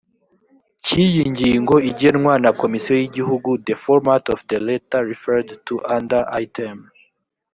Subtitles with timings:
[0.83, 5.73] k iyi ngingo igenwa na komisiyo y igihugu the format of the letter referred to
[5.97, 6.77] under item